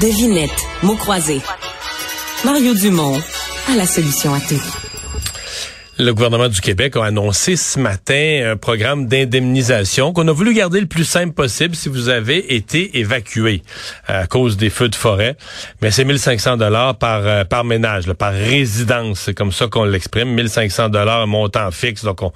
Devinette, 0.00 0.66
mots 0.82 0.96
croisés. 0.96 1.42
Mario 2.42 2.72
Dumont 2.72 3.20
a 3.68 3.76
la 3.76 3.84
solution 3.84 4.32
à 4.32 4.40
tout. 4.40 4.62
Le 5.98 6.14
gouvernement 6.14 6.48
du 6.48 6.62
Québec 6.62 6.96
a 6.96 7.04
annoncé 7.04 7.56
ce 7.56 7.78
matin 7.78 8.52
un 8.52 8.56
programme 8.56 9.06
d'indemnisation 9.06 10.14
qu'on 10.14 10.26
a 10.28 10.32
voulu 10.32 10.54
garder 10.54 10.80
le 10.80 10.86
plus 10.86 11.04
simple 11.04 11.34
possible 11.34 11.76
si 11.76 11.90
vous 11.90 12.08
avez 12.08 12.54
été 12.54 12.98
évacué 12.98 13.62
à 14.06 14.26
cause 14.26 14.56
des 14.56 14.70
feux 14.70 14.88
de 14.88 14.94
forêt. 14.94 15.36
Mais 15.82 15.90
c'est 15.90 16.06
1500 16.06 16.56
dollars 16.56 16.96
par 16.96 17.26
euh, 17.26 17.44
par 17.44 17.64
ménage, 17.64 18.10
par 18.14 18.32
résidence, 18.32 19.20
c'est 19.26 19.34
comme 19.34 19.52
ça 19.52 19.66
qu'on 19.66 19.84
l'exprime. 19.84 20.32
1500 20.32 20.88
dollars 20.88 21.26
montant 21.26 21.70
fixe. 21.70 22.02
Donc 22.02 22.22
on, 22.22 22.32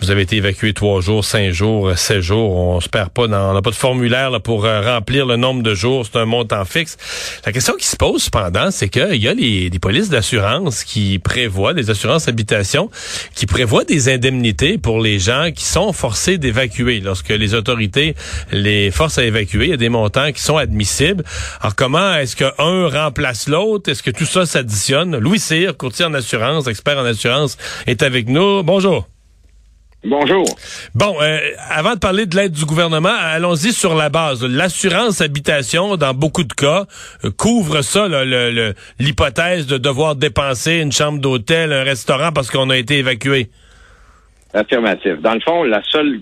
vous 0.00 0.10
avez 0.10 0.22
été 0.22 0.36
évacué 0.36 0.74
trois 0.74 1.00
jours, 1.00 1.24
cinq 1.24 1.50
jours, 1.52 1.88
euh, 1.88 1.96
sept 1.96 2.20
jours. 2.20 2.50
On 2.50 2.80
se 2.80 2.88
perd 2.88 3.10
pas 3.10 3.22
on 3.22 3.54
n'a 3.54 3.62
pas 3.62 3.70
de 3.70 3.74
formulaire 3.74 4.40
pour 4.42 4.64
euh, 4.64 4.80
remplir 4.82 5.24
le 5.24 5.36
nombre 5.36 5.62
de 5.62 5.74
jours. 5.74 6.04
C'est 6.04 6.18
un 6.18 6.26
montant 6.26 6.64
fixe. 6.64 6.96
La 7.46 7.52
question 7.52 7.74
qui 7.74 7.86
se 7.86 7.96
pose 7.96 8.24
cependant, 8.24 8.70
c'est 8.70 8.88
qu'il 8.88 9.16
y 9.16 9.28
a 9.28 9.34
les, 9.34 9.70
les 9.70 9.78
polices 9.78 10.10
d'assurance 10.10 10.84
qui 10.84 11.18
prévoient, 11.18 11.74
des 11.74 11.90
assurances 11.90 12.28
habitation, 12.28 12.90
qui 13.34 13.46
prévoient 13.46 13.84
des 13.84 14.12
indemnités 14.12 14.78
pour 14.78 15.00
les 15.00 15.18
gens 15.18 15.50
qui 15.54 15.64
sont 15.64 15.92
forcés 15.92 16.38
d'évacuer. 16.38 17.00
Lorsque 17.00 17.30
les 17.30 17.54
autorités 17.54 18.14
les 18.52 18.90
forcent 18.90 19.18
à 19.18 19.24
évacuer, 19.24 19.66
il 19.66 19.70
y 19.70 19.74
a 19.74 19.78
des 19.78 19.88
montants 19.88 20.32
qui 20.32 20.42
sont 20.42 20.56
admissibles. 20.56 21.24
Alors 21.60 21.76
comment 21.76 22.14
est-ce 22.16 22.36
qu'un 22.36 22.52
remplace 22.58 23.48
l'autre? 23.48 23.90
Est-ce 23.90 24.02
que 24.02 24.10
tout 24.10 24.26
ça 24.26 24.44
s'additionne? 24.44 25.16
Louis 25.16 25.38
Cyr, 25.38 25.76
courtier 25.76 26.04
en 26.04 26.14
assurance, 26.14 26.66
expert 26.66 26.98
en 26.98 27.04
assurance, 27.04 27.56
est 27.86 28.02
avec 28.02 28.28
nous. 28.28 28.62
Bonjour. 28.62 29.13
Bonjour. 30.04 30.44
Bon, 30.94 31.14
euh, 31.22 31.38
avant 31.70 31.94
de 31.94 31.98
parler 31.98 32.26
de 32.26 32.36
l'aide 32.36 32.52
du 32.52 32.66
gouvernement, 32.66 33.14
allons-y 33.18 33.72
sur 33.72 33.94
la 33.94 34.10
base. 34.10 34.44
L'assurance 34.44 35.22
habitation, 35.22 35.96
dans 35.96 36.12
beaucoup 36.12 36.44
de 36.44 36.52
cas, 36.52 36.84
euh, 37.24 37.30
couvre 37.30 37.80
ça, 37.80 38.06
l'hypothèse 38.98 39.66
de 39.66 39.78
devoir 39.78 40.14
dépenser 40.14 40.80
une 40.82 40.92
chambre 40.92 41.20
d'hôtel, 41.20 41.72
un 41.72 41.84
restaurant 41.84 42.32
parce 42.34 42.50
qu'on 42.50 42.68
a 42.68 42.76
été 42.76 42.98
évacué. 42.98 43.48
Affirmatif. 44.52 45.20
Dans 45.22 45.32
le 45.32 45.40
fond, 45.40 45.64
la 45.64 45.82
seule 45.84 46.20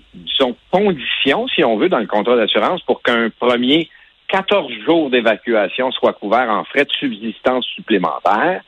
condition, 0.71 1.49
si 1.49 1.65
on 1.65 1.77
veut, 1.77 1.89
dans 1.89 1.99
le 1.99 2.07
contrat 2.07 2.37
d'assurance 2.37 2.83
pour 2.83 3.03
qu'un 3.03 3.31
premier 3.41 3.89
14 4.29 4.73
jours 4.87 5.11
d'évacuation 5.11 5.91
soit 5.91 6.13
couvert 6.13 6.49
en 6.49 6.65
frais 6.65 6.85
de 6.85 6.93
subsistance 6.93 7.67
supplémentaires, 7.75 8.63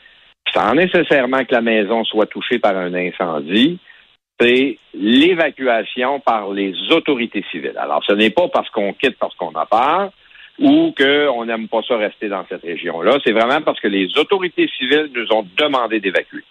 sans 0.53 0.75
nécessairement 0.75 1.45
que 1.45 1.55
la 1.55 1.63
maison 1.63 2.05
soit 2.05 2.27
touchée 2.27 2.59
par 2.59 2.77
un 2.77 2.93
incendie, 2.95 3.79
c'est 4.41 4.79
l'évacuation 4.95 6.21
par 6.21 6.51
les 6.53 6.75
autorités 6.91 7.45
civiles. 7.51 7.77
Alors, 7.79 8.03
ce 8.05 8.13
n'est 8.13 8.31
pas 8.31 8.49
parce 8.49 8.69
qu'on 8.71 8.93
quitte 8.93 9.17
parce 9.19 9.35
qu'on 9.37 9.53
a 9.53 9.67
peur 9.67 10.11
ou 10.59 10.93
qu'on 10.97 11.45
n'aime 11.45 11.69
pas 11.69 11.83
ça 11.83 11.97
rester 11.97 12.29
dans 12.29 12.45
cette 12.49 12.63
région-là. 12.63 13.19
C'est 13.25 13.33
vraiment 13.33 13.61
parce 13.63 13.81
que 13.81 13.89
les 13.89 14.17
autorités 14.19 14.69
civiles 14.79 15.11
nous 15.15 15.33
ont 15.33 15.47
demandé 15.57 16.01
d'évacuer. 16.01 16.45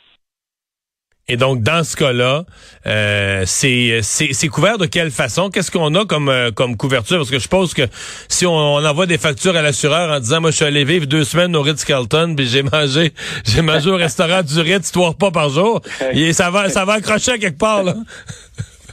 Et 1.29 1.37
donc, 1.37 1.61
dans 1.61 1.85
ce 1.85 1.95
cas-là, 1.95 2.43
euh, 2.85 3.43
c'est 3.45 4.47
couvert 4.49 4.77
de 4.77 4.85
quelle 4.85 5.09
façon? 5.09 5.49
Qu'est-ce 5.49 5.71
qu'on 5.71 5.95
a 5.95 6.05
comme, 6.05 6.27
euh, 6.27 6.51
comme 6.51 6.75
couverture? 6.75 7.17
Parce 7.17 7.31
que 7.31 7.39
je 7.39 7.47
pense 7.47 7.73
que 7.73 7.83
si 8.27 8.45
on, 8.45 8.51
envoie 8.51 9.05
des 9.05 9.17
factures 9.17 9.55
à 9.55 9.61
l'assureur 9.61 10.11
en 10.11 10.19
disant, 10.19 10.41
moi, 10.41 10.51
je 10.51 10.57
suis 10.57 10.65
allé 10.65 10.83
vivre 10.83 11.05
deux 11.05 11.23
semaines 11.23 11.55
au 11.55 11.61
Ritz-Carlton, 11.61 12.33
puis 12.35 12.45
j'ai 12.45 12.61
mangé 12.61 13.13
j'ai 13.45 13.61
mangé 13.61 13.89
au 13.89 13.95
restaurant 13.95 14.41
du 14.41 14.59
Ritz 14.59 14.91
trois 14.91 15.09
repas 15.09 15.31
par 15.31 15.49
jour, 15.49 15.81
et 16.11 16.33
ça 16.33 16.51
va, 16.51 16.67
ça 16.67 16.83
va 16.83 16.93
accrocher 16.93 17.39
quelque 17.39 17.57
part, 17.57 17.83
là. 17.83 17.95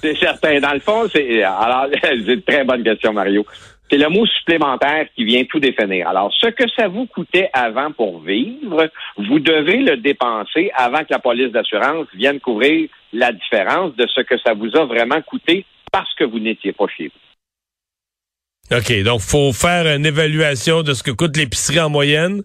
C'est 0.01 0.17
certain. 0.19 0.61
Dans 0.61 0.73
le 0.73 0.81
fond, 0.81 1.09
c'est 1.13 1.43
alors 1.43 1.87
c'est 2.03 2.33
une 2.33 2.43
très 2.43 2.65
bonne 2.65 2.85
question, 2.85 3.13
Mario. 3.13 3.45
C'est 3.91 3.99
le 3.99 4.09
mot 4.09 4.25
supplémentaire 4.27 5.07
qui 5.17 5.25
vient 5.25 5.45
tout 5.45 5.59
définir. 5.59 6.09
Alors, 6.09 6.33
ce 6.33 6.47
que 6.47 6.69
ça 6.77 6.87
vous 6.87 7.07
coûtait 7.07 7.51
avant 7.53 7.91
pour 7.91 8.21
vivre, 8.21 8.89
vous 9.17 9.41
devez 9.41 9.79
le 9.79 9.97
dépenser 9.97 10.71
avant 10.77 11.01
que 11.01 11.11
la 11.11 11.19
police 11.19 11.51
d'assurance 11.51 12.07
vienne 12.15 12.39
couvrir 12.39 12.89
la 13.13 13.33
différence 13.33 13.97
de 13.97 14.07
ce 14.07 14.21
que 14.21 14.39
ça 14.39 14.55
vous 14.55 14.71
a 14.77 14.85
vraiment 14.85 15.21
coûté 15.23 15.65
parce 15.91 16.15
que 16.15 16.25
vous 16.25 16.39
n'étiez 16.39 16.73
pas 16.73 16.87
chez 16.97 17.09
vous. 17.09 18.77
OK, 18.77 19.03
donc 19.03 19.21
faut 19.21 19.53
faire 19.53 19.87
une 19.97 20.07
évaluation 20.07 20.83
de 20.85 20.95
ce 20.95 21.03
que 21.03 21.11
coûte 21.11 21.37
l'épicerie 21.37 21.81
en 21.81 21.91
moyenne, 21.91 22.43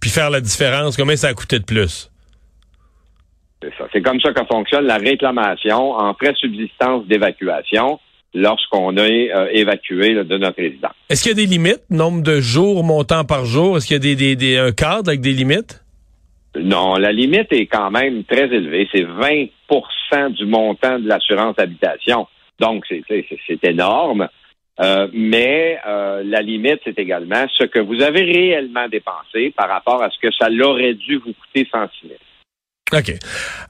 puis 0.00 0.08
faire 0.10 0.30
la 0.30 0.40
différence, 0.40 0.96
combien 0.96 1.16
ça 1.16 1.28
a 1.28 1.34
coûté 1.34 1.58
de 1.58 1.64
plus. 1.64 2.12
C'est 3.60 3.72
ça. 3.76 3.88
C'est 3.92 4.02
comme 4.02 4.20
ça 4.20 4.32
que 4.32 4.44
fonctionne 4.44 4.84
la 4.84 4.98
réclamation 4.98 5.92
en 5.92 6.14
frais 6.14 6.34
subsistance 6.36 7.06
d'évacuation 7.06 7.98
lorsqu'on 8.34 8.96
est 8.96 9.32
euh, 9.34 9.48
évacué 9.52 10.14
de 10.14 10.36
notre 10.36 10.56
résidence. 10.60 10.92
Est-ce 11.08 11.22
qu'il 11.22 11.30
y 11.30 11.42
a 11.42 11.46
des 11.46 11.46
limites, 11.46 11.82
nombre 11.90 12.22
de 12.22 12.40
jours, 12.40 12.84
montant 12.84 13.24
par 13.24 13.44
jour? 13.44 13.76
Est-ce 13.76 13.86
qu'il 13.86 13.94
y 13.94 13.96
a 13.96 14.00
des, 14.00 14.16
des, 14.16 14.36
des, 14.36 14.58
un 14.58 14.72
cadre 14.72 15.08
avec 15.08 15.20
des 15.20 15.32
limites? 15.32 15.84
Non, 16.56 16.96
la 16.96 17.12
limite 17.12 17.52
est 17.52 17.66
quand 17.66 17.90
même 17.90 18.24
très 18.24 18.44
élevée. 18.44 18.88
C'est 18.92 19.04
20% 19.04 20.32
du 20.34 20.46
montant 20.46 20.98
de 20.98 21.08
l'assurance 21.08 21.58
habitation. 21.58 22.28
Donc, 22.60 22.84
c'est 22.88 23.64
énorme. 23.64 24.28
Euh, 24.80 25.08
mais 25.12 25.78
euh, 25.86 26.22
la 26.24 26.40
limite, 26.40 26.80
c'est 26.84 26.98
également 26.98 27.46
ce 27.56 27.64
que 27.64 27.78
vous 27.78 28.02
avez 28.02 28.22
réellement 28.22 28.88
dépensé 28.88 29.52
par 29.56 29.68
rapport 29.68 30.02
à 30.02 30.10
ce 30.10 30.18
que 30.20 30.34
ça 30.36 30.48
l'aurait 30.48 30.94
dû 30.94 31.16
vous 31.16 31.32
coûter 31.32 31.68
sans 31.70 31.86
signer. 32.00 32.18
OK. 32.92 33.12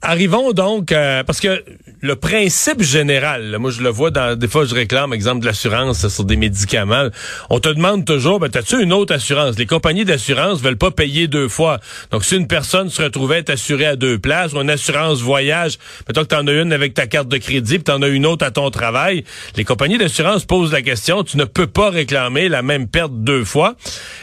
Arrivons 0.02 0.52
donc, 0.52 0.92
euh, 0.92 1.22
parce 1.22 1.40
que 1.40 1.62
le 2.04 2.16
principe 2.16 2.82
général, 2.82 3.56
moi 3.58 3.70
je 3.70 3.80
le 3.80 3.88
vois 3.88 4.10
dans 4.10 4.38
des 4.38 4.46
fois 4.46 4.66
je 4.66 4.74
réclame 4.74 5.14
exemple 5.14 5.40
de 5.40 5.46
l'assurance 5.46 6.06
sur 6.06 6.24
des 6.24 6.36
médicaments. 6.36 7.08
On 7.48 7.60
te 7.60 7.70
demande 7.70 8.04
toujours, 8.04 8.40
ben 8.40 8.50
as-tu 8.52 8.82
une 8.82 8.92
autre 8.92 9.14
assurance? 9.14 9.56
Les 9.56 9.64
compagnies 9.64 10.04
d'assurance 10.04 10.60
veulent 10.60 10.76
pas 10.76 10.90
payer 10.90 11.28
deux 11.28 11.48
fois. 11.48 11.80
Donc 12.10 12.26
si 12.26 12.36
une 12.36 12.46
personne 12.46 12.90
se 12.90 13.00
retrouvait 13.00 13.50
assurée 13.50 13.86
à 13.86 13.96
deux 13.96 14.18
places 14.18 14.52
ou 14.52 14.60
une 14.60 14.68
assurance 14.68 15.22
voyage, 15.22 15.78
mettons 16.06 16.24
que 16.24 16.28
tu 16.28 16.34
en 16.34 16.46
as 16.46 16.52
une 16.52 16.74
avec 16.74 16.92
ta 16.92 17.06
carte 17.06 17.28
de 17.28 17.38
crédit, 17.38 17.76
puis 17.76 17.84
tu 17.84 17.90
en 17.90 18.02
as 18.02 18.08
une 18.08 18.26
autre 18.26 18.44
à 18.44 18.50
ton 18.50 18.70
travail, 18.70 19.24
les 19.56 19.64
compagnies 19.64 19.96
d'assurance 19.96 20.44
posent 20.44 20.72
la 20.72 20.82
question, 20.82 21.24
tu 21.24 21.38
ne 21.38 21.46
peux 21.46 21.68
pas 21.68 21.88
réclamer 21.88 22.50
la 22.50 22.60
même 22.60 22.86
perte 22.86 23.12
deux 23.14 23.46
fois. 23.46 23.76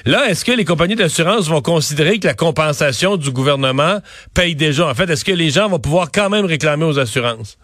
Là, 0.05 0.29
est-ce 0.29 0.45
que 0.45 0.51
les 0.51 0.65
compagnies 0.65 0.95
d'assurance 0.95 1.47
vont 1.47 1.63
considérer 1.63 2.19
que 2.19 2.27
la 2.27 2.35
compensation 2.35 3.17
du 3.17 3.31
gouvernement 3.31 4.01
paye 4.35 4.53
déjà? 4.53 4.87
En 4.87 4.93
fait, 4.93 5.09
est-ce 5.09 5.25
que 5.25 5.31
les 5.31 5.49
gens 5.49 5.67
vont 5.67 5.79
pouvoir 5.79 6.11
quand 6.11 6.29
même 6.29 6.45
réclamer 6.45 6.85
aux 6.85 6.99
assurances? 6.99 7.57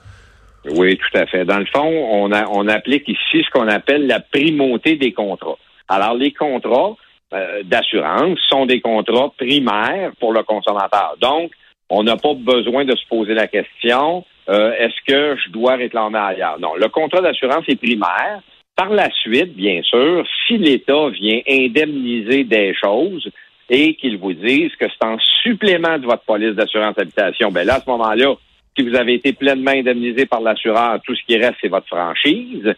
Oui, 0.76 0.98
tout 0.98 1.18
à 1.18 1.26
fait. 1.26 1.46
Dans 1.46 1.60
le 1.60 1.66
fond, 1.66 1.88
on, 1.88 2.32
on 2.32 2.68
applique 2.68 3.08
ici 3.08 3.44
ce 3.44 3.50
qu'on 3.52 3.68
appelle 3.68 4.08
la 4.08 4.20
primauté 4.20 4.96
des 4.96 5.14
contrats. 5.14 5.58
Alors, 5.88 6.16
les 6.16 6.32
contrats 6.32 6.96
euh, 7.34 7.64
d'assurance 7.64 8.40
sont 8.50 8.66
des 8.66 8.82
contrats 8.82 9.32
primaires 9.38 10.12
pour 10.20 10.34
le 10.34 10.44
consommateur. 10.44 11.16
Donc, 11.22 11.52
on 11.90 12.04
n'a 12.04 12.18
pas 12.18 12.34
besoin 12.34 12.86
de 12.86 12.96
se 12.96 13.08
poser 13.08 13.34
la 13.34 13.48
question 13.48 14.26
euh, 14.50 14.72
est-ce 14.78 14.96
que 15.06 15.38
je 15.44 15.52
dois 15.52 15.76
réclamer 15.76 16.18
ailleurs? 16.18 16.58
Non, 16.60 16.76
le 16.76 16.88
contrat 16.88 17.22
d'assurance 17.22 17.66
est 17.68 17.76
primaire. 17.76 18.42
Par 18.76 18.90
la 18.90 19.10
suite, 19.12 19.56
bien 19.56 19.82
sûr, 19.82 20.26
si 20.46 20.58
l'État 20.58 21.10
vient 21.10 21.42
indemniser 21.50 22.44
des 22.44 22.74
choses, 22.74 23.30
et 23.70 23.96
qu'ils 23.96 24.18
vous 24.18 24.34
disent 24.34 24.76
que 24.80 24.86
c'est 24.88 25.06
en 25.06 25.18
supplément 25.44 25.98
de 25.98 26.06
votre 26.06 26.24
police 26.24 26.56
d'assurance 26.56 26.98
habitation, 26.98 27.52
ben 27.52 27.66
là, 27.66 27.76
à 27.76 27.82
ce 27.82 27.90
moment-là, 27.90 28.36
si 28.78 28.88
vous 28.88 28.96
avez 28.96 29.16
été 29.16 29.34
pleinement 29.34 29.72
indemnisé 29.72 30.26
par 30.26 30.42
l'assureur, 30.42 31.00
tout 31.06 31.16
ce 31.16 31.22
qui 31.26 31.38
reste, 31.38 31.56
c'est 31.62 31.68
votre 31.68 31.88
franchise. 31.88 32.74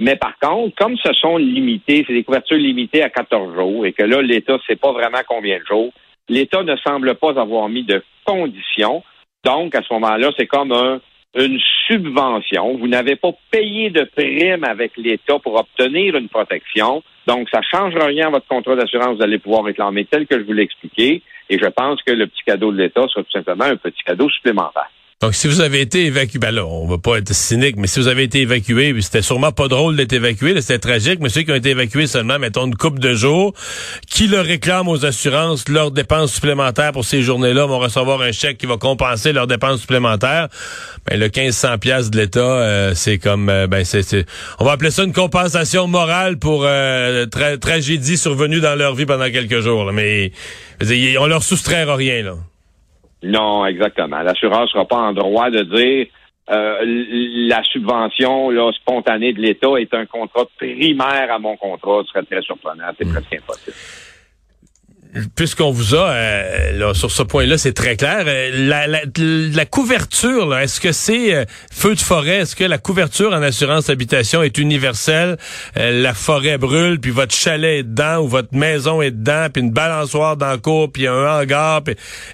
Mais 0.00 0.16
par 0.16 0.36
contre, 0.40 0.74
comme 0.76 0.96
ce 0.96 1.12
sont 1.12 1.36
limités, 1.36 2.04
c'est 2.06 2.14
des 2.14 2.24
couvertures 2.24 2.58
limitées 2.58 3.02
à 3.02 3.10
14 3.10 3.54
jours 3.54 3.86
et 3.86 3.92
que 3.92 4.02
là, 4.02 4.20
l'État 4.22 4.54
ne 4.54 4.58
sait 4.66 4.76
pas 4.76 4.92
vraiment 4.92 5.20
combien 5.28 5.58
de 5.58 5.64
jours, 5.64 5.92
l'État 6.28 6.62
ne 6.62 6.76
semble 6.76 7.14
pas 7.14 7.38
avoir 7.40 7.68
mis 7.68 7.84
de 7.84 8.02
conditions. 8.24 9.04
Donc, 9.44 9.74
à 9.74 9.82
ce 9.82 9.92
moment-là, 9.94 10.30
c'est 10.36 10.46
comme 10.46 10.72
un, 10.72 11.00
une 11.36 11.60
subvention. 11.86 12.76
Vous 12.76 12.88
n'avez 12.88 13.14
pas 13.14 13.30
payé 13.50 13.90
de 13.90 14.02
prime 14.16 14.64
avec 14.64 14.96
l'État 14.96 15.38
pour 15.38 15.54
obtenir 15.54 16.16
une 16.16 16.28
protection. 16.28 17.02
Donc, 17.26 17.48
ça 17.50 17.60
ne 17.60 17.78
change 17.78 17.94
rien 17.94 18.28
à 18.28 18.30
votre 18.30 18.48
contrat 18.48 18.74
d'assurance. 18.74 19.18
Vous 19.18 19.22
allez 19.22 19.38
pouvoir 19.38 19.64
réclamer 19.64 20.06
tel 20.06 20.26
que 20.26 20.38
je 20.38 20.44
vous 20.44 20.52
l'ai 20.52 20.62
expliqué. 20.62 21.22
Et 21.50 21.58
je 21.58 21.66
pense 21.66 22.02
que 22.02 22.12
le 22.12 22.26
petit 22.26 22.42
cadeau 22.44 22.72
de 22.72 22.78
l'État 22.78 23.06
sera 23.08 23.22
tout 23.22 23.30
simplement 23.30 23.64
un 23.64 23.76
petit 23.76 24.02
cadeau 24.02 24.28
supplémentaire. 24.30 24.90
Donc, 25.24 25.34
si 25.34 25.48
vous 25.48 25.62
avez 25.62 25.80
été 25.80 26.04
évacué, 26.04 26.38
ben 26.38 26.50
là, 26.50 26.66
on 26.66 26.86
va 26.86 26.98
pas 26.98 27.16
être 27.16 27.32
cynique, 27.32 27.76
mais 27.78 27.86
si 27.86 27.98
vous 27.98 28.08
avez 28.08 28.24
été 28.24 28.42
évacué, 28.42 28.94
c'était 29.00 29.22
sûrement 29.22 29.52
pas 29.52 29.68
drôle 29.68 29.96
d'être 29.96 30.12
évacué, 30.12 30.60
c'était 30.60 30.78
tragique, 30.78 31.18
mais 31.22 31.30
ceux 31.30 31.40
qui 31.44 31.50
ont 31.50 31.54
été 31.54 31.70
évacués 31.70 32.06
seulement, 32.06 32.38
mettons, 32.38 32.66
une 32.66 32.76
coupe 32.76 32.98
de 32.98 33.14
jours, 33.14 33.54
qui 34.06 34.26
le 34.26 34.42
réclament 34.42 34.86
aux 34.86 35.06
assurances, 35.06 35.66
leurs 35.70 35.92
dépenses 35.92 36.34
supplémentaires 36.34 36.92
pour 36.92 37.06
ces 37.06 37.22
journées-là 37.22 37.64
vont 37.64 37.78
recevoir 37.78 38.20
un 38.20 38.32
chèque 38.32 38.58
qui 38.58 38.66
va 38.66 38.76
compenser 38.76 39.32
leurs 39.32 39.46
dépenses 39.46 39.80
supplémentaires. 39.80 40.48
Ben, 41.06 41.18
le 41.18 41.30
1500 41.34 41.78
pièces 41.78 42.10
de 42.10 42.20
l'État, 42.20 42.40
euh, 42.40 42.92
c'est 42.94 43.16
comme, 43.16 43.48
euh, 43.48 43.66
ben, 43.66 43.82
c'est, 43.82 44.26
on 44.58 44.66
va 44.66 44.72
appeler 44.72 44.90
ça 44.90 45.04
une 45.04 45.14
compensation 45.14 45.86
morale 45.86 46.36
pour 46.36 46.64
euh, 46.66 47.24
tragédie 47.62 48.18
survenue 48.18 48.60
dans 48.60 48.74
leur 48.74 48.94
vie 48.94 49.06
pendant 49.06 49.30
quelques 49.30 49.60
jours, 49.60 49.90
mais 49.90 50.32
on 51.18 51.26
leur 51.26 51.42
soustraira 51.42 51.96
rien, 51.96 52.22
là. 52.22 52.34
Non, 53.24 53.66
exactement. 53.66 54.20
L'assureur 54.20 54.68
sera 54.68 54.84
pas 54.84 54.98
en 54.98 55.12
droit 55.12 55.50
de 55.50 55.62
dire 55.62 56.06
euh, 56.50 56.78
la 57.48 57.62
subvention 57.64 58.50
là, 58.50 58.70
spontanée 58.72 59.32
de 59.32 59.40
l'État 59.40 59.76
est 59.78 59.94
un 59.94 60.04
contrat 60.04 60.44
primaire 60.58 61.32
à 61.32 61.38
mon 61.38 61.56
contrat. 61.56 62.02
Ce 62.04 62.10
serait 62.10 62.24
très 62.24 62.42
surprenant. 62.42 62.84
C'est 62.98 63.08
presque 63.10 63.34
impossible. 63.34 63.76
Puisqu'on 65.34 65.70
vous 65.70 65.94
a 65.94 66.14
là, 66.72 66.94
sur 66.94 67.10
ce 67.10 67.22
point-là, 67.22 67.58
c'est 67.58 67.72
très 67.72 67.96
clair. 67.96 68.24
La, 68.52 68.86
la, 68.86 69.00
la 69.16 69.66
couverture, 69.66 70.56
est-ce 70.56 70.80
que 70.80 70.92
c'est 70.92 71.46
feu 71.72 71.94
de 71.94 72.00
forêt? 72.00 72.38
Est-ce 72.38 72.56
que 72.56 72.64
la 72.64 72.78
couverture 72.78 73.32
en 73.32 73.42
assurance 73.42 73.90
habitation 73.90 74.42
est 74.42 74.58
universelle? 74.58 75.36
la 75.76 76.14
forêt 76.14 76.58
brûle, 76.58 77.00
puis 77.00 77.10
votre 77.10 77.34
chalet 77.34 77.80
est 77.80 77.82
dedans, 77.82 78.18
ou 78.18 78.28
votre 78.28 78.54
maison 78.54 79.02
est 79.02 79.10
dedans, 79.10 79.46
puis 79.52 79.62
une 79.62 79.70
balançoire 79.70 80.36
dans 80.36 80.52
le 80.52 80.58
puis 80.88 81.06
un 81.06 81.40
hangar. 81.40 81.82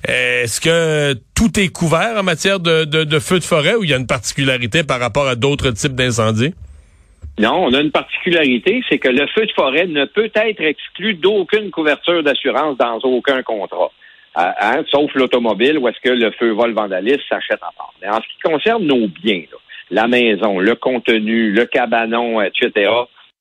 est-ce 0.04 0.60
que 0.60 1.14
tout 1.34 1.58
est 1.58 1.68
couvert 1.68 2.16
en 2.16 2.22
matière 2.22 2.60
de, 2.60 2.84
de, 2.84 3.04
de 3.04 3.18
feu 3.18 3.38
de 3.38 3.44
forêt 3.44 3.74
ou 3.74 3.84
il 3.84 3.90
y 3.90 3.94
a 3.94 3.96
une 3.96 4.06
particularité 4.06 4.84
par 4.84 5.00
rapport 5.00 5.26
à 5.26 5.34
d'autres 5.34 5.70
types 5.70 5.94
d'incendies? 5.94 6.54
Non, 7.40 7.64
on 7.64 7.72
a 7.72 7.80
une 7.80 7.90
particularité, 7.90 8.82
c'est 8.86 8.98
que 8.98 9.08
le 9.08 9.26
feu 9.28 9.46
de 9.46 9.52
forêt 9.52 9.86
ne 9.86 10.04
peut 10.04 10.30
être 10.34 10.60
exclu 10.60 11.14
d'aucune 11.14 11.70
couverture 11.70 12.22
d'assurance 12.22 12.76
dans 12.76 12.98
aucun 12.98 13.42
contrat. 13.42 13.90
Euh, 14.36 14.42
hein, 14.60 14.82
sauf 14.90 15.10
l'automobile 15.14 15.78
où 15.78 15.88
est-ce 15.88 16.00
que 16.00 16.14
le 16.14 16.32
feu 16.32 16.50
vol 16.50 16.72
vandalisme 16.72 17.22
s'achète 17.30 17.62
à 17.62 17.72
part. 17.74 17.94
Mais 18.02 18.08
en 18.10 18.20
ce 18.20 18.28
qui 18.28 18.38
concerne 18.44 18.84
nos 18.84 19.08
biens, 19.08 19.44
la 19.90 20.06
maison, 20.06 20.58
le 20.58 20.74
contenu, 20.74 21.50
le 21.50 21.64
cabanon, 21.64 22.42
etc., 22.42 22.90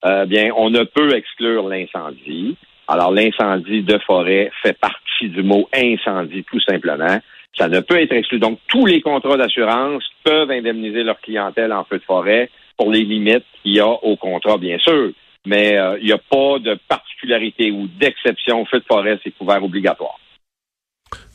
euh, 0.06 0.26
bien, 0.26 0.50
on 0.56 0.70
ne 0.70 0.84
peut 0.84 1.14
exclure 1.14 1.68
l'incendie. 1.68 2.56
Alors, 2.88 3.12
l'incendie 3.12 3.84
de 3.84 4.00
forêt 4.08 4.50
fait 4.64 4.80
partie 4.80 5.28
du 5.28 5.44
mot 5.44 5.68
incendie, 5.76 6.46
tout 6.50 6.62
simplement. 6.62 7.20
Ça 7.58 7.68
ne 7.68 7.82
peut 7.82 8.00
être 8.02 8.14
exclu. 8.14 8.40
Donc, 8.40 8.60
tous 8.70 8.86
les 8.86 9.02
contrats 9.02 9.36
d'assurance 9.36 10.06
peuvent 10.24 10.52
indemniser 10.52 11.04
leur 11.04 11.20
clientèle 11.20 11.74
en 11.74 11.84
feu 11.84 11.98
de 11.98 12.04
forêt 12.04 12.50
pour 12.80 12.92
les 12.92 13.04
limites 13.04 13.44
qu'il 13.62 13.74
y 13.74 13.80
a 13.82 13.88
au 13.90 14.16
contrat, 14.16 14.58
bien 14.58 14.78
sûr. 14.80 15.12
Mais 15.46 15.78
euh, 15.78 15.98
il 16.00 16.06
n'y 16.06 16.14
a 16.14 16.18
pas 16.18 16.60
de 16.60 16.80
particularité 16.88 17.72
ou 17.72 17.88
d'exception. 18.00 18.66
Feu 18.66 18.80
de 18.80 18.86
forêt, 18.86 19.20
c'est 19.24 19.32
couvert 19.32 19.62
obligatoire. 19.62 20.18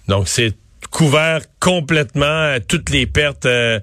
Donc, 0.08 0.26
c'est 0.26 0.54
couvert 0.90 1.40
complètement 1.60 2.56
toutes 2.66 2.90
les 2.90 3.06
pertes 3.06 3.46
euh, 3.46 3.78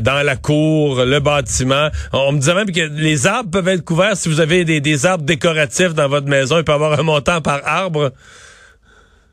dans 0.00 0.24
la 0.24 0.36
cour, 0.36 1.04
le 1.04 1.18
bâtiment. 1.18 1.88
On 2.12 2.32
me 2.32 2.38
disait 2.38 2.54
même 2.54 2.70
que 2.70 3.02
les 3.02 3.26
arbres 3.26 3.50
peuvent 3.50 3.68
être 3.68 3.84
couverts 3.84 4.16
si 4.16 4.28
vous 4.28 4.40
avez 4.40 4.64
des, 4.64 4.80
des 4.80 5.04
arbres 5.06 5.24
décoratifs 5.24 5.92
dans 5.94 6.08
votre 6.08 6.28
maison. 6.28 6.58
Il 6.58 6.64
peut 6.64 6.72
y 6.72 6.74
avoir 6.74 6.98
un 6.98 7.02
montant 7.02 7.40
par 7.42 7.60
arbre 7.66 8.10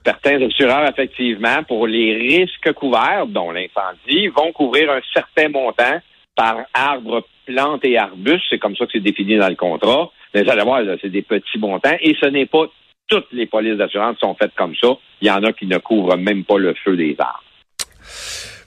certains 0.04 0.42
assureurs, 0.42 0.90
effectivement, 0.90 1.64
pour 1.68 1.86
les 1.86 2.16
risques 2.16 2.74
couverts, 2.74 3.28
dont 3.28 3.52
l'incendie, 3.52 4.30
vont 4.30 4.52
couvrir 4.52 4.92
un 4.92 5.02
certain 5.14 5.50
montant 5.50 6.00
par 6.42 6.58
arbre, 6.74 7.24
plante 7.46 7.86
et 7.86 8.00
arbuste. 8.00 8.46
C'est 8.50 8.58
comme 8.58 8.76
ça 8.76 8.86
que 8.86 8.94
c'est 8.94 9.00
défini 9.00 9.38
dans 9.38 9.48
le 9.48 9.56
contrat. 9.56 10.10
Mais 10.34 10.42
vous 10.42 10.50
allez 10.50 10.64
voir, 10.64 10.82
c'est 11.00 11.12
des 11.12 11.22
petits 11.22 11.60
montants. 11.60 11.96
Et 12.02 12.16
ce 12.20 12.26
n'est 12.26 12.48
pas 12.48 12.66
toutes 13.08 13.28
les 13.32 13.46
polices 13.46 13.78
d'assurance 13.78 14.18
sont 14.20 14.34
faites 14.34 14.56
comme 14.58 14.74
ça. 14.82 14.88
Il 15.22 15.28
y 15.28 15.32
en 15.32 15.44
a 15.44 15.54
qui 15.54 15.68
ne 15.68 15.78
couvrent 15.78 16.18
même 16.18 16.44
pas 16.44 16.58
le 16.58 16.74
feu 16.84 16.98
des 16.98 17.16
arbres. 17.20 17.44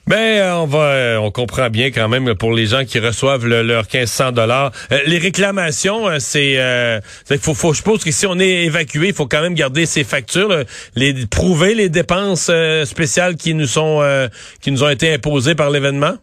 Ben, 0.07 0.15
euh, 0.15 0.55
on 0.57 0.67
va, 0.67 0.79
euh, 0.79 1.17
on 1.17 1.31
comprend 1.31 1.69
bien 1.69 1.89
quand 1.89 2.07
même 2.07 2.35
pour 2.35 2.53
les 2.53 2.67
gens 2.67 2.85
qui 2.85 2.99
reçoivent 2.99 3.45
le, 3.45 3.61
leur 3.63 3.85
1500 3.91 4.31
dollars. 4.31 4.71
Euh, 4.91 4.99
les 5.07 5.17
réclamations, 5.17 6.07
c'est, 6.19 6.57
faut, 7.41 7.55
faut, 7.55 7.73
je 7.73 7.79
suppose 7.79 8.05
que 8.05 8.11
si 8.11 8.25
on 8.25 8.39
est 8.39 8.65
évacué, 8.65 9.07
il 9.07 9.13
faut 9.13 9.25
quand 9.25 9.41
même 9.41 9.55
garder 9.55 9.85
ces 9.85 10.05
factures, 10.05 10.63
les 10.95 11.25
prouver 11.25 11.73
les 11.73 11.89
dépenses 11.89 12.51
spéciales 12.85 13.35
qui 13.35 13.53
nous 13.53 13.67
sont, 13.67 14.29
qui 14.61 14.71
nous 14.71 14.83
ont 14.83 14.89
été 14.89 15.11
imposées 15.11 15.55
par 15.55 15.71
l'événement? 15.71 16.13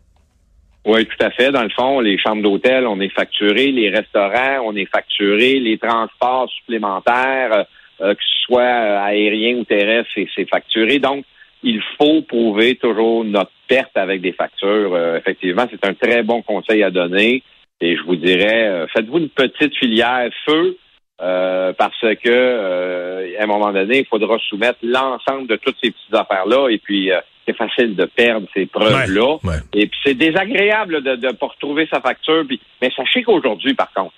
Oui, 0.84 1.06
tout 1.06 1.25
à 1.25 1.31
fait. 1.31 1.52
Dans 1.52 1.62
le 1.62 1.70
fond, 1.70 2.00
les 2.00 2.19
chambres 2.19 2.43
d'hôtel, 2.43 2.87
on 2.87 3.00
est 3.00 3.12
facturé, 3.12 3.70
les 3.70 3.90
restaurants, 3.90 4.64
on 4.64 4.75
est 4.75 4.90
facturé, 4.90 5.61
les 5.61 5.79
transports 5.79 6.50
supplémentaires, 6.50 7.67
que 8.00 8.14
ce 8.14 8.44
soit 8.46 8.64
aérien 8.64 9.58
ou 9.58 9.64
terrestre, 9.64 10.11
c'est 10.34 10.49
facturé. 10.49 10.99
Donc, 10.99 11.25
il 11.62 11.81
faut 11.96 12.23
prouver 12.23 12.75
toujours 12.76 13.25
notre 13.25 13.52
perte 13.69 13.96
avec 13.96 14.20
des 14.20 14.32
factures. 14.32 14.94
Euh, 14.94 15.19
effectivement, 15.19 15.67
c'est 15.70 15.87
un 15.87 15.94
très 15.94 16.23
bon 16.23 16.43
conseil 16.43 16.82
à 16.82 16.90
donner. 16.90 17.43
Et 17.81 17.96
je 17.96 18.02
vous 18.02 18.17
dirais, 18.17 18.69
euh, 18.69 18.87
faites-vous 18.88 19.19
une 19.19 19.29
petite 19.29 19.75
filière 19.76 20.31
feu 20.44 20.76
euh, 21.20 21.73
parce 21.73 22.00
que 22.23 23.37
à 23.38 23.43
un 23.43 23.47
moment 23.47 23.73
donné, 23.73 24.00
il 24.00 24.06
faudra 24.06 24.38
soumettre 24.49 24.79
l'ensemble 24.82 25.47
de 25.49 25.56
toutes 25.56 25.76
ces 25.82 25.91
petites 25.91 26.14
affaires-là. 26.14 26.69
Et 26.70 26.79
puis, 26.79 27.11
c'est 27.47 27.56
facile 27.56 27.94
de 27.97 28.05
perdre 28.05 28.47
ces 28.55 28.67
preuves-là. 28.67 29.38
Et 29.75 29.87
puis, 29.87 29.99
c'est 30.05 30.14
désagréable 30.14 31.03
de 31.03 31.17
ne 31.17 31.32
pas 31.32 31.47
retrouver 31.47 31.88
sa 31.91 32.00
facture. 32.00 32.44
mais 32.81 32.91
sachez 32.97 33.23
qu'aujourd'hui, 33.23 33.75
par 33.75 33.93
contre, 33.93 34.14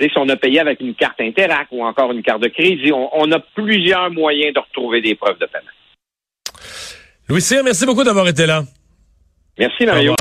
si 0.00 0.10
on 0.16 0.28
a 0.28 0.36
payé 0.36 0.60
avec 0.60 0.80
une 0.80 0.94
carte 0.94 1.20
Interac 1.20 1.68
ou 1.70 1.84
encore 1.84 2.10
une 2.12 2.22
carte 2.22 2.42
de 2.42 2.48
crédit, 2.48 2.92
on 2.92 3.30
a 3.32 3.38
plusieurs 3.54 4.10
moyens 4.10 4.54
de 4.54 4.60
retrouver 4.60 5.02
des 5.02 5.14
preuves 5.14 5.38
de 5.38 5.46
paiement. 5.46 5.68
Louis 7.28 7.40
Cyr, 7.40 7.62
merci 7.62 7.86
beaucoup 7.86 8.02
d'avoir 8.02 8.26
été 8.26 8.44
là. 8.44 8.64
Merci, 9.56 9.86
Mario. 9.86 10.14